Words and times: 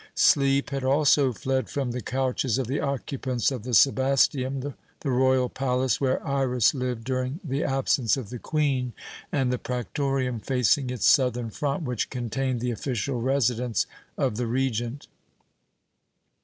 Sleep 0.15 0.71
had 0.71 0.83
also 0.83 1.31
fled 1.31 1.69
from 1.69 1.91
the 1.91 2.01
couches 2.01 2.57
of 2.57 2.65
the 2.65 2.79
occupants 2.79 3.51
of 3.51 3.61
the 3.61 3.75
Sebasteum, 3.75 4.73
the 5.01 5.09
royal 5.11 5.47
palace 5.47 6.01
where 6.01 6.25
Iras 6.27 6.73
lived 6.73 7.03
during 7.03 7.39
the 7.43 7.63
absence 7.63 8.17
of 8.17 8.31
the 8.31 8.39
Queen, 8.39 8.93
and 9.31 9.53
the 9.53 9.59
prætorium, 9.59 10.43
facing 10.43 10.89
its 10.89 11.05
southern 11.07 11.51
front, 11.51 11.83
which 11.83 12.09
contained 12.09 12.61
the 12.61 12.71
official 12.71 13.21
residence 13.21 13.85
of 14.17 14.37
the 14.37 14.47
Regent. 14.47 15.05